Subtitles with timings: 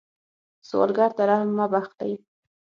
[0.67, 2.13] سوالګر ته رحم مه بخلئ